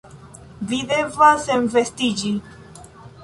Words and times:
Vi 0.69 0.79
devas 0.91 1.45
senvestiĝi... 1.49 2.33